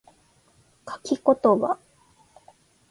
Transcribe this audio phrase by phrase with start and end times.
[0.89, 1.77] 書き言葉